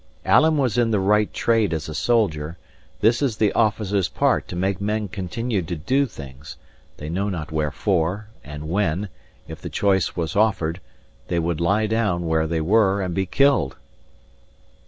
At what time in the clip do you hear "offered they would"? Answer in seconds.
10.35-11.61